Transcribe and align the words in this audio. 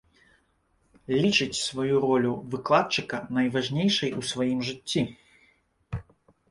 Лічыць 1.23 1.59
сваю 1.67 1.95
ролю 2.05 2.31
выкладчыка 2.55 3.21
найважнейшай 3.39 4.11
у 4.23 4.27
сваім 4.33 4.59
жыцці. 4.71 5.01